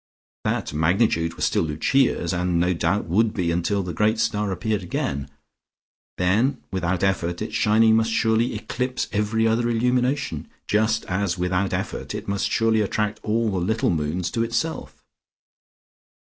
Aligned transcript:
That 0.45 0.73
magnitude 0.73 1.35
was 1.35 1.45
still 1.45 1.61
Lucia's, 1.61 2.33
and 2.33 2.59
no 2.59 2.73
doubt 2.73 3.05
would 3.05 3.35
be 3.35 3.51
until 3.51 3.83
the 3.83 3.93
great 3.93 4.17
star 4.17 4.51
appeared 4.51 4.81
again. 4.81 5.29
Then 6.17 6.57
without 6.71 7.03
effort 7.03 7.39
its 7.39 7.53
shining 7.53 7.97
must 7.97 8.09
surely 8.09 8.55
eclipse 8.55 9.07
every 9.11 9.45
other 9.45 9.69
illumination, 9.69 10.47
just 10.65 11.05
as 11.05 11.37
without 11.37 11.71
effort 11.71 12.15
it 12.15 12.27
must 12.27 12.49
surely 12.49 12.81
attract 12.81 13.19
all 13.21 13.51
the 13.51 13.57
little 13.59 13.91
moons 13.91 14.31
to 14.31 14.43
itself. 14.43 15.03